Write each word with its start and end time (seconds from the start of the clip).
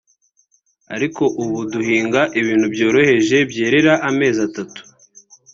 ariko 0.95 1.23
ubu 1.41 1.57
duhinga 1.71 2.21
ibintu 2.39 2.65
byoroheje 2.73 3.37
byerera 3.51 3.93
amezi 4.09 4.39
atatu 4.47 4.81